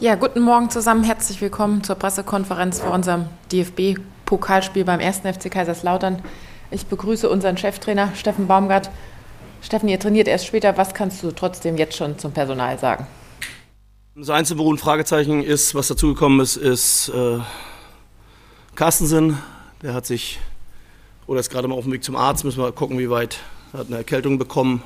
[0.00, 1.02] Ja, guten Morgen zusammen.
[1.02, 5.22] Herzlich willkommen zur Pressekonferenz vor unserem DFB-Pokalspiel beim 1.
[5.22, 6.22] FC Kaiserslautern.
[6.70, 8.90] Ich begrüße unseren Cheftrainer Steffen Baumgart.
[9.60, 10.76] Steffen, ihr trainiert erst später.
[10.76, 13.08] Was kannst du trotzdem jetzt schon zum Personal sagen?
[14.14, 17.40] Das einzige, wo ein Fragezeichen ist, was dazugekommen ist, ist äh,
[18.76, 19.38] Carstensen.
[19.82, 20.38] Der hat sich,
[21.26, 23.40] oder ist gerade mal auf dem Weg zum Arzt, müssen wir gucken, wie weit.
[23.72, 24.80] Er hat eine Erkältung bekommen.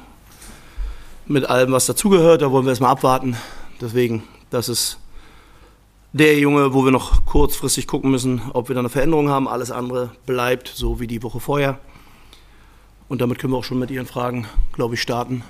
[1.27, 3.37] Mit allem, was dazugehört, da wollen wir erstmal abwarten.
[3.79, 5.02] Deswegen, das ist
[6.13, 9.49] der Junge, wo wir noch kurzfristig gucken müssen, ob wir da eine Veränderung haben.
[9.49, 11.79] Alles andere bleibt so wie die Woche vorher.
[13.09, 15.43] Und damit können wir auch schon mit Ihren Fragen, glaube ich, starten.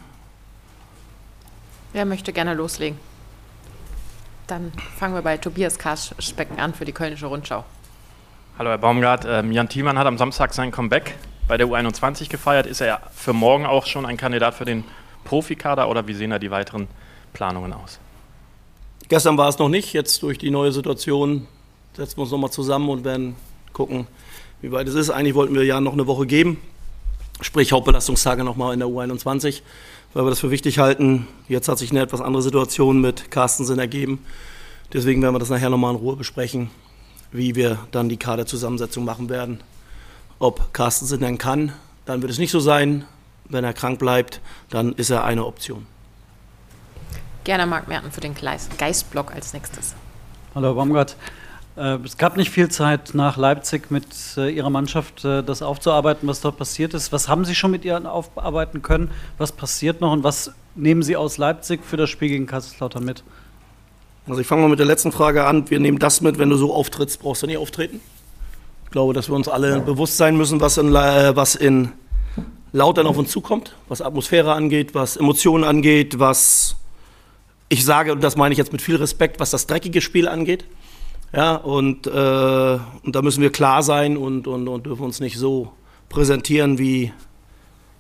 [1.92, 2.98] Wer möchte gerne loslegen?
[4.46, 7.64] Dann fangen wir bei Tobias Karschbecken an für die Kölnische Rundschau.
[8.58, 11.16] Hallo Herr Baumgart, ähm, Jan Thielmann hat am Samstag sein Comeback
[11.48, 12.66] bei der U21 gefeiert.
[12.66, 14.84] Ist er für morgen auch schon ein Kandidat für den
[15.24, 16.86] Profikader oder wie sehen da die weiteren
[17.33, 17.98] Planungen aus?
[19.09, 21.47] Gestern war es noch nicht, jetzt durch die neue Situation
[21.95, 23.36] setzen wir uns nochmal zusammen und werden
[23.72, 24.06] gucken,
[24.61, 25.11] wie weit es ist.
[25.11, 26.59] Eigentlich wollten wir ja noch eine Woche geben,
[27.41, 29.62] sprich Hauptbelastungstage nochmal in der U21,
[30.14, 31.27] weil wir das für wichtig halten.
[31.48, 34.25] Jetzt hat sich eine etwas andere Situation mit Carstensen ergeben.
[34.92, 36.70] Deswegen werden wir das nachher nochmal in Ruhe besprechen,
[37.31, 39.61] wie wir dann die Kaderzusammensetzung machen werden.
[40.39, 41.72] Ob Carstensen dann kann,
[42.05, 43.05] dann wird es nicht so sein.
[43.48, 45.87] Wenn er krank bleibt, dann ist er eine Option.
[47.44, 48.34] Gerne Marc Merten für den
[48.78, 49.94] Geistblock als nächstes.
[50.54, 51.16] Hallo Herr Baumgart.
[51.76, 56.28] Äh, es gab nicht viel Zeit nach Leipzig mit äh, Ihrer Mannschaft äh, das aufzuarbeiten,
[56.28, 57.10] was dort passiert ist.
[57.10, 59.10] Was haben Sie schon mit ihr aufarbeiten können?
[59.38, 63.24] Was passiert noch und was nehmen Sie aus Leipzig für das Spiel gegen Kaiserslautern mit?
[64.28, 65.68] Also ich fange mal mit der letzten Frage an.
[65.68, 68.00] Wir nehmen das mit, wenn du so auftrittst, brauchst du nicht auftreten.
[68.84, 71.92] Ich glaube, dass wir uns alle bewusst sein müssen, was in, was in
[72.72, 76.76] Lautern auf uns zukommt, was Atmosphäre angeht, was Emotionen angeht, was
[77.73, 80.67] ich sage, und das meine ich jetzt mit viel Respekt, was das dreckige Spiel angeht.
[81.33, 85.39] Ja, und, äh, und da müssen wir klar sein und, und, und dürfen uns nicht
[85.39, 85.73] so
[86.11, 87.15] präsentieren wie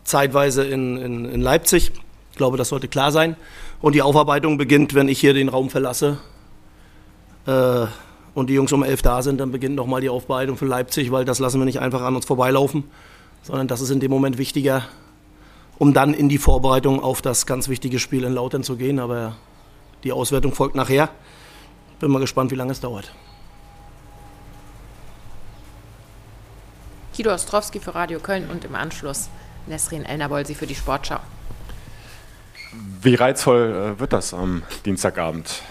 [0.04, 1.90] zeitweise in, in, in Leipzig.
[2.32, 3.34] Ich glaube, das sollte klar sein.
[3.80, 6.18] Und die Aufarbeitung beginnt, wenn ich hier den Raum verlasse
[7.46, 7.86] äh,
[8.34, 11.24] und die Jungs um elf da sind, dann beginnt nochmal die Aufarbeitung für Leipzig, weil
[11.24, 12.84] das lassen wir nicht einfach an uns vorbeilaufen,
[13.42, 14.84] sondern das ist in dem Moment wichtiger,
[15.78, 18.98] um dann in die Vorbereitung auf das ganz wichtige Spiel in Lautern zu gehen.
[18.98, 19.34] Aber
[20.04, 21.08] die Auswertung folgt nachher.
[22.00, 23.12] Bin mal gespannt, wie lange es dauert.
[27.16, 29.28] Guido Ostrowski für Radio Köln und im Anschluss
[29.66, 31.20] Nesrin Elnabolsi für die Sportschau.
[33.02, 35.62] Wie reizvoll äh, wird das am Dienstagabend?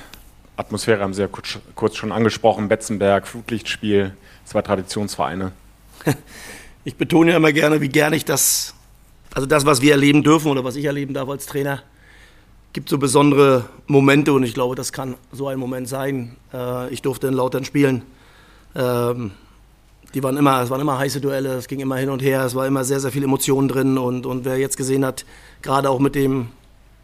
[0.55, 4.15] Atmosphäre haben Sie ja kurz, kurz schon angesprochen, Betzenberg, Flutlichtspiel,
[4.45, 5.51] zwei Traditionsvereine.
[6.83, 8.73] Ich betone ja immer gerne, wie gerne ich das,
[9.35, 11.83] also das, was wir erleben dürfen oder was ich erleben darf als Trainer,
[12.73, 16.37] gibt so besondere Momente und ich glaube, das kann so ein Moment sein.
[16.53, 18.03] Äh, ich durfte in Lautern spielen.
[18.75, 19.31] Ähm,
[20.13, 22.55] die waren immer, es waren immer heiße Duelle, es ging immer hin und her, es
[22.55, 25.25] war immer sehr, sehr viel Emotionen drin und, und wer jetzt gesehen hat,
[25.61, 26.49] gerade auch mit dem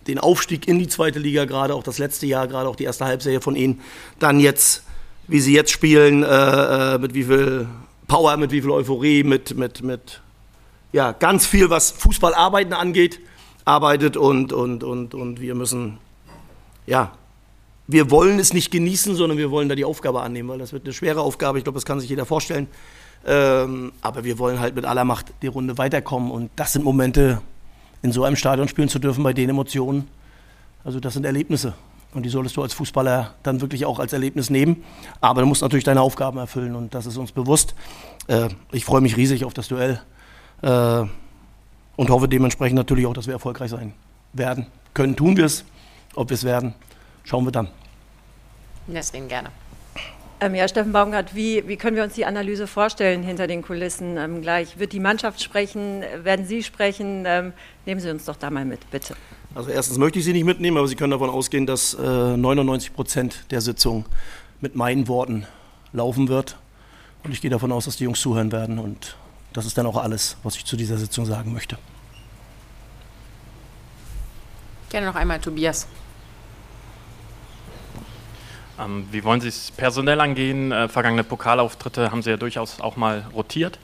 [0.08, 3.04] den Aufstieg in die zweite Liga, gerade auch das letzte Jahr, gerade auch die erste
[3.04, 3.82] Halbserie von ihnen,
[4.20, 4.84] dann jetzt,
[5.28, 7.68] wie sie jetzt spielen, äh, äh mit wie viel
[8.08, 10.22] Power, mit wie viel Euphorie, mit, mit, mit
[10.94, 13.20] ja, ganz viel, was Fußballarbeiten angeht
[13.68, 15.98] arbeitet und, und, und, und wir müssen,
[16.86, 17.12] ja,
[17.88, 20.86] wir wollen es nicht genießen, sondern wir wollen da die Aufgabe annehmen, weil das wird
[20.86, 22.68] eine schwere Aufgabe, ich glaube, das kann sich jeder vorstellen.
[23.26, 27.42] Ähm, aber wir wollen halt mit aller Macht die Runde weiterkommen und das sind Momente,
[28.02, 30.08] in so einem Stadion spielen zu dürfen, bei den Emotionen.
[30.84, 31.74] Also das sind Erlebnisse.
[32.14, 34.84] Und die solltest du als Fußballer dann wirklich auch als Erlebnis nehmen.
[35.20, 37.76] Aber du musst natürlich deine Aufgaben erfüllen und das ist uns bewusst.
[38.28, 40.00] Äh, ich freue mich riesig auf das Duell.
[40.62, 41.04] Äh,
[41.98, 43.94] und hoffe dementsprechend natürlich auch, dass wir erfolgreich sein
[44.32, 44.68] werden.
[44.94, 45.66] Können tun wir es.
[46.16, 46.74] Ob wir es werden,
[47.26, 47.68] schauen wir dann.
[48.88, 49.50] Nesrin, gerne.
[50.40, 54.18] Ähm, ja, Steffen Baumgart, wie, wie können wir uns die Analyse vorstellen hinter den Kulissen
[54.18, 54.78] ähm, gleich?
[54.80, 56.04] Wird die Mannschaft sprechen?
[56.24, 57.24] Werden Sie sprechen?
[57.26, 57.54] Ähm,
[57.86, 59.16] nehmen Sie uns doch da mal mit, bitte.
[59.56, 62.94] Also erstens möchte ich Sie nicht mitnehmen, aber Sie können davon ausgehen, dass äh, 99
[62.94, 64.06] Prozent der Sitzung
[64.62, 65.48] mit meinen Worten
[65.92, 66.58] laufen wird.
[67.24, 69.18] Und ich gehe davon aus, dass die Jungs zuhören werden und
[69.54, 71.80] das ist dann auch alles, was ich zu dieser Sitzung sagen möchte.
[74.90, 75.88] Gerne noch einmal Tobias.
[78.80, 80.72] Ähm, wie wollen Sie es personell angehen?
[80.72, 83.80] Äh, vergangene Pokalauftritte haben Sie ja durchaus auch mal rotiert.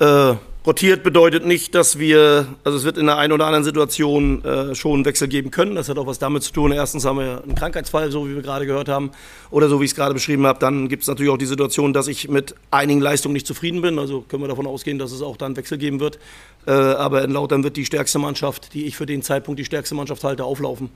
[0.00, 0.34] Äh,
[0.66, 4.74] Rotiert bedeutet nicht, dass wir, also es wird in der einen oder anderen Situation äh,
[4.74, 5.74] schon Wechsel geben können.
[5.74, 6.72] Das hat auch was damit zu tun.
[6.72, 9.10] Erstens haben wir einen Krankheitsfall, so wie wir gerade gehört haben,
[9.50, 10.58] oder so wie ich es gerade beschrieben habe.
[10.60, 13.98] Dann gibt es natürlich auch die Situation, dass ich mit einigen Leistungen nicht zufrieden bin.
[13.98, 16.18] Also können wir davon ausgehen, dass es auch dann Wechsel geben wird.
[16.66, 19.94] Äh, aber in Lautern wird die stärkste Mannschaft, die ich für den Zeitpunkt die stärkste
[19.94, 20.88] Mannschaft halte, auflaufen.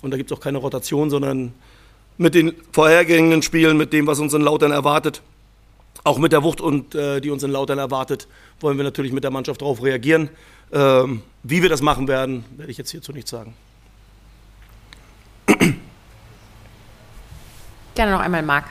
[0.00, 1.52] Und da gibt es auch keine Rotation, sondern
[2.18, 5.22] mit den vorhergehenden Spielen, mit dem, was uns in Lautern erwartet,
[6.04, 8.28] auch mit der Wucht, und, äh, die uns in Lautern erwartet,
[8.60, 10.30] wollen wir natürlich mit der Mannschaft darauf reagieren.
[10.72, 13.54] Ähm, wie wir das machen werden, werde ich jetzt hierzu nicht sagen.
[17.94, 18.64] Gerne noch einmal Marc.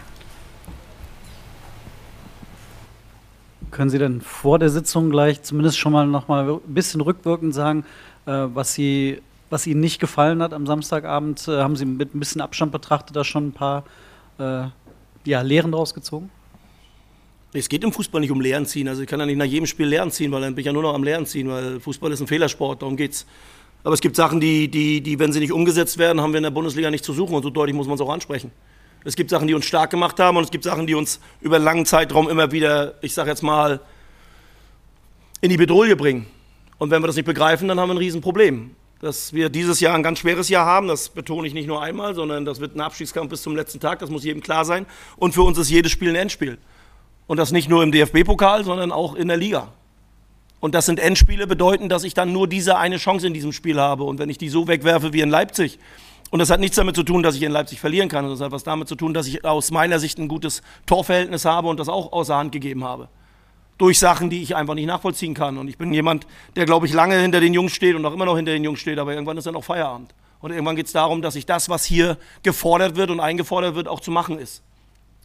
[3.70, 7.54] Können Sie denn vor der Sitzung gleich zumindest schon mal noch mal ein bisschen rückwirkend
[7.54, 7.86] sagen,
[8.26, 11.48] äh, was, Sie, was Ihnen nicht gefallen hat am Samstagabend?
[11.48, 13.86] Äh, haben Sie mit ein bisschen Abstand betrachtet da schon ein paar
[14.40, 14.64] äh,
[15.24, 16.30] ja, Lehren draus gezogen?
[17.54, 18.88] Es geht im Fußball nicht um Lehren ziehen.
[18.88, 20.74] Also ich kann ja nicht nach jedem Spiel Lehren ziehen, weil dann bin ich ja
[20.74, 23.26] nur noch am Lehren ziehen, weil Fußball ist ein Fehlersport, darum geht's.
[23.84, 26.44] Aber es gibt Sachen, die, die, die, wenn sie nicht umgesetzt werden, haben wir in
[26.44, 28.52] der Bundesliga nicht zu suchen und so deutlich muss man es auch ansprechen.
[29.04, 31.56] Es gibt Sachen, die uns stark gemacht haben und es gibt Sachen, die uns über
[31.56, 33.82] einen langen Zeitraum immer wieder, ich sage jetzt mal,
[35.42, 36.28] in die Bedrohung bringen.
[36.78, 38.72] Und wenn wir das nicht begreifen, dann haben wir ein Riesenproblem.
[39.02, 42.14] Dass wir dieses Jahr ein ganz schweres Jahr haben, das betone ich nicht nur einmal,
[42.14, 44.86] sondern das wird ein Abstiegskampf bis zum letzten Tag, das muss jedem klar sein.
[45.18, 46.60] Und für uns ist jedes Spiel ein Endspiel.
[47.32, 49.70] Und das nicht nur im DFB-Pokal, sondern auch in der Liga.
[50.60, 53.80] Und das sind Endspiele, bedeuten, dass ich dann nur diese eine Chance in diesem Spiel
[53.80, 54.04] habe.
[54.04, 55.80] Und wenn ich die so wegwerfe wie in Leipzig,
[56.30, 58.52] und das hat nichts damit zu tun, dass ich in Leipzig verlieren kann, das hat
[58.52, 61.88] was damit zu tun, dass ich aus meiner Sicht ein gutes Torverhältnis habe und das
[61.88, 63.08] auch außer Hand gegeben habe.
[63.78, 65.58] Durch Sachen, die ich einfach nicht nachvollziehen kann.
[65.58, 68.26] Und ich bin jemand, der, glaube ich, lange hinter den Jungs steht und auch immer
[68.26, 70.14] noch hinter den Jungs steht, aber irgendwann ist dann auch Feierabend.
[70.42, 73.88] Und irgendwann geht es darum, dass ich das, was hier gefordert wird und eingefordert wird,
[73.88, 74.64] auch zu machen ist.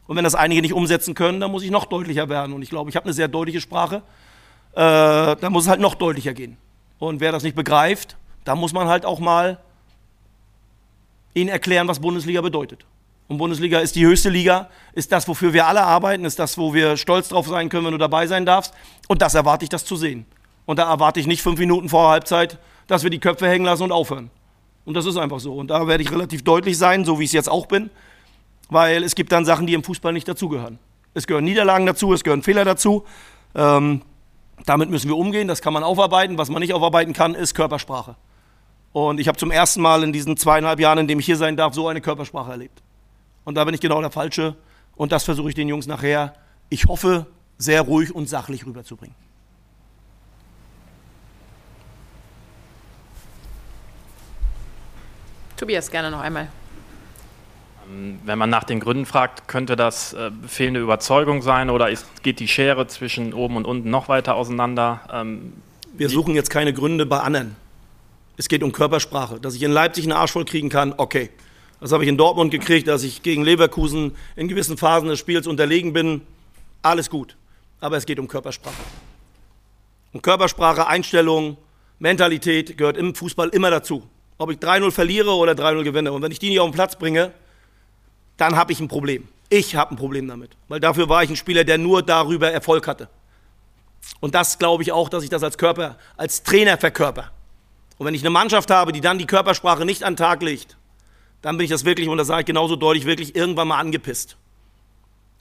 [0.06, 2.52] Und wenn das einige nicht umsetzen können, dann muss ich noch deutlicher werden.
[2.52, 4.02] Und ich glaube, ich habe eine sehr deutliche Sprache.
[4.72, 6.56] Äh, dann muss es halt noch deutlicher gehen.
[6.98, 9.58] Und wer das nicht begreift, da muss man halt auch mal
[11.34, 12.86] ihnen erklären, was Bundesliga bedeutet.
[13.28, 16.72] Und Bundesliga ist die höchste Liga, ist das, wofür wir alle arbeiten, ist das, wo
[16.72, 18.72] wir stolz drauf sein können, wenn du dabei sein darfst.
[19.08, 20.26] Und das erwarte ich, das zu sehen.
[20.64, 23.82] Und da erwarte ich nicht fünf Minuten vor Halbzeit, dass wir die Köpfe hängen lassen
[23.82, 24.30] und aufhören.
[24.84, 25.54] Und das ist einfach so.
[25.54, 27.90] Und da werde ich relativ deutlich sein, so wie ich es jetzt auch bin,
[28.68, 30.78] weil es gibt dann Sachen, die im Fußball nicht dazugehören.
[31.14, 33.04] Es gehören Niederlagen dazu, es gehören Fehler dazu.
[33.54, 34.02] Ähm,
[34.64, 36.38] damit müssen wir umgehen, das kann man aufarbeiten.
[36.38, 38.16] Was man nicht aufarbeiten kann, ist Körpersprache.
[38.92, 41.56] Und ich habe zum ersten Mal in diesen zweieinhalb Jahren, in dem ich hier sein
[41.56, 42.82] darf, so eine Körpersprache erlebt.
[43.44, 44.56] Und da bin ich genau der Falsche.
[44.96, 46.34] Und das versuche ich den Jungs nachher,
[46.68, 47.26] ich hoffe,
[47.58, 49.14] sehr ruhig und sachlich rüberzubringen.
[55.56, 56.48] Tobias, gerne noch einmal.
[57.88, 62.06] Ähm, wenn man nach den Gründen fragt, könnte das äh, fehlende Überzeugung sein oder ist,
[62.22, 65.00] geht die Schere zwischen oben und unten noch weiter auseinander?
[65.12, 65.52] Ähm,
[65.92, 67.56] Wir suchen jetzt keine Gründe bei anderen.
[68.36, 69.40] Es geht um Körpersprache.
[69.40, 71.30] Dass ich in Leipzig einen Arsch voll kriegen kann, okay.
[71.80, 75.46] Das habe ich in Dortmund gekriegt, dass ich gegen Leverkusen in gewissen Phasen des Spiels
[75.46, 76.22] unterlegen bin.
[76.82, 77.36] Alles gut.
[77.80, 78.74] Aber es geht um Körpersprache.
[80.12, 81.58] Und Körpersprache, Einstellung,
[81.98, 84.02] Mentalität gehört im Fußball immer dazu.
[84.38, 86.12] Ob ich 3-0 verliere oder 3-0 gewinne.
[86.12, 87.32] Und wenn ich die nicht auf den Platz bringe,
[88.36, 89.28] dann habe ich ein Problem.
[89.48, 90.50] Ich habe ein Problem damit.
[90.68, 93.08] Weil dafür war ich ein Spieler, der nur darüber Erfolg hatte.
[94.20, 97.30] Und das glaube ich auch, dass ich das als Körper, als Trainer verkörper.
[97.98, 100.76] Und wenn ich eine Mannschaft habe, die dann die Körpersprache nicht an den Tag legt,
[101.42, 104.36] dann bin ich das wirklich, und das sage ich genauso deutlich, wirklich irgendwann mal angepisst.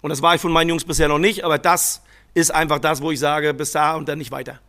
[0.02, 2.02] Und das war ich von meinen Jungs bisher noch nicht, aber das
[2.34, 4.60] ist einfach das, wo ich sage, bis da und dann nicht weiter.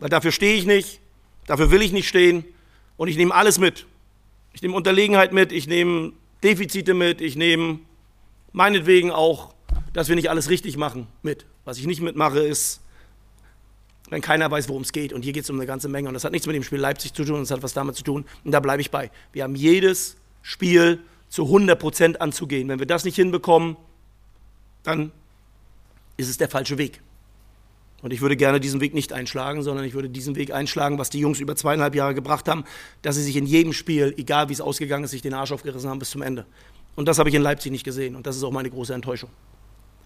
[0.00, 1.00] Weil dafür stehe ich nicht,
[1.46, 2.44] dafür will ich nicht stehen
[2.96, 3.86] und ich nehme alles mit.
[4.52, 6.12] Ich nehme Unterlegenheit mit, ich nehme
[6.42, 7.80] Defizite mit, ich nehme
[8.52, 9.54] meinetwegen auch,
[9.92, 11.46] dass wir nicht alles richtig machen mit.
[11.64, 12.80] Was ich nicht mitmache, ist
[14.10, 15.12] wenn keiner weiß, worum es geht.
[15.12, 16.08] Und hier geht es um eine ganze Menge.
[16.08, 18.02] Und das hat nichts mit dem Spiel Leipzig zu tun, das hat was damit zu
[18.02, 18.24] tun.
[18.44, 19.10] Und da bleibe ich bei.
[19.32, 22.68] Wir haben jedes Spiel zu 100 Prozent anzugehen.
[22.68, 23.76] Wenn wir das nicht hinbekommen,
[24.82, 25.12] dann
[26.16, 27.00] ist es der falsche Weg.
[28.02, 31.10] Und ich würde gerne diesen Weg nicht einschlagen, sondern ich würde diesen Weg einschlagen, was
[31.10, 32.64] die Jungs über zweieinhalb Jahre gebracht haben,
[33.02, 35.90] dass sie sich in jedem Spiel, egal wie es ausgegangen ist, sich den Arsch aufgerissen
[35.90, 36.46] haben bis zum Ende.
[36.96, 38.16] Und das habe ich in Leipzig nicht gesehen.
[38.16, 39.30] Und das ist auch meine große Enttäuschung.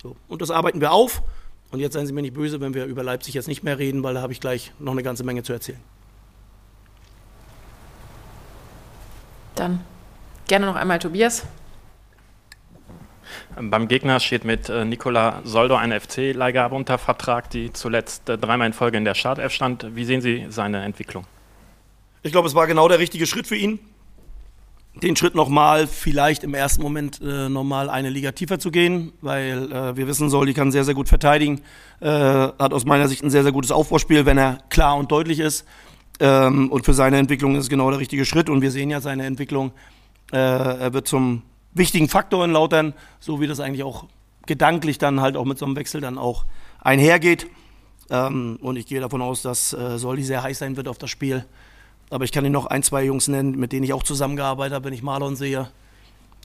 [0.02, 0.16] So.
[0.28, 1.22] Und das arbeiten wir auf.
[1.70, 4.02] Und jetzt seien Sie mir nicht böse, wenn wir über Leipzig jetzt nicht mehr reden,
[4.02, 5.80] weil da habe ich gleich noch eine ganze Menge zu erzählen.
[9.54, 9.80] Dann
[10.46, 11.44] gerne noch einmal Tobias.
[13.60, 18.66] Beim Gegner steht mit äh, Nicola Soldo eine FC-Leihgabe unter Vertrag, die zuletzt äh, dreimal
[18.66, 19.94] in Folge in der Startelf stand.
[19.94, 21.24] Wie sehen Sie seine Entwicklung?
[22.22, 23.78] Ich glaube, es war genau der richtige Schritt für ihn
[25.02, 29.70] den Schritt nochmal, vielleicht im ersten Moment äh, nochmal eine Liga tiefer zu gehen, weil
[29.72, 31.62] äh, wir wissen, Soldi kann sehr, sehr gut verteidigen,
[32.00, 35.40] äh, hat aus meiner Sicht ein sehr, sehr gutes Aufbauspiel, wenn er klar und deutlich
[35.40, 35.66] ist.
[36.20, 39.00] Ähm, und für seine Entwicklung ist es genau der richtige Schritt und wir sehen ja
[39.00, 39.72] seine Entwicklung.
[40.32, 41.42] Äh, er wird zum
[41.74, 44.06] wichtigen Faktor in Lautern, so wie das eigentlich auch
[44.46, 46.44] gedanklich dann halt auch mit so einem Wechsel dann auch
[46.80, 47.46] einhergeht.
[48.10, 51.10] Ähm, und ich gehe davon aus, dass äh, Soldi sehr heiß sein wird auf das
[51.10, 51.44] Spiel.
[52.10, 54.84] Aber ich kann Ihnen noch ein, zwei Jungs nennen, mit denen ich auch zusammengearbeitet habe,
[54.86, 55.68] wenn ich Marlon sehe.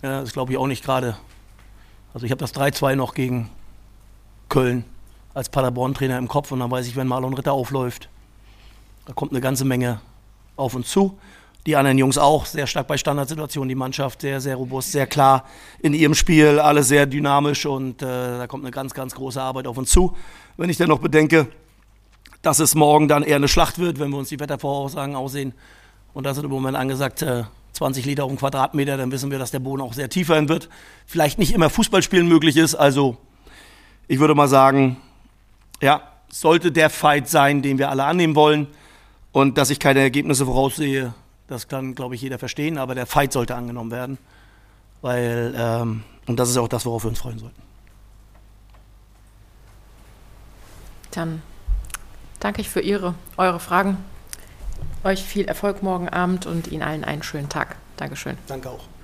[0.01, 1.17] Ja, das glaube ich auch nicht gerade.
[2.13, 3.49] Also ich habe das 3-2 noch gegen
[4.47, 4.85] Köln
[5.33, 8.09] als Paderborn-Trainer im Kopf und dann weiß ich, wenn Marlon Ritter aufläuft,
[9.05, 10.01] da kommt eine ganze Menge
[10.55, 11.17] auf uns zu.
[11.65, 15.45] Die anderen Jungs auch, sehr stark bei Standardsituationen, die Mannschaft sehr, sehr robust, sehr klar
[15.81, 19.67] in ihrem Spiel, alles sehr dynamisch und äh, da kommt eine ganz, ganz große Arbeit
[19.67, 20.15] auf uns zu.
[20.57, 21.47] Wenn ich dann noch bedenke,
[22.41, 25.53] dass es morgen dann eher eine Schlacht wird, wenn wir uns die Wettervoraussagen aussehen
[26.13, 29.51] und da sind im Moment angesagt äh, 20 Liter den Quadratmeter, dann wissen wir, dass
[29.51, 30.69] der Boden auch sehr tief sein wird.
[31.05, 33.17] Vielleicht nicht immer Fußballspielen möglich ist, also
[34.07, 34.97] ich würde mal sagen,
[35.81, 38.67] ja, sollte der Fight sein, den wir alle annehmen wollen
[39.31, 41.13] und dass ich keine Ergebnisse voraussehe,
[41.49, 44.17] das kann, glaube ich, jeder verstehen, aber der Fight sollte angenommen werden.
[45.01, 47.61] Weil, ähm, und das ist auch das, worauf wir uns freuen sollten.
[51.11, 51.41] Dann
[52.39, 53.97] danke ich für Ihre, eure Fragen.
[55.03, 57.77] Euch viel Erfolg morgen Abend und Ihnen allen einen schönen Tag.
[57.97, 58.37] Dankeschön.
[58.47, 58.98] Danke auch.